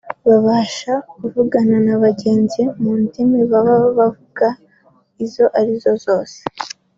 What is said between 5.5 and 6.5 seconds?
ari zo zose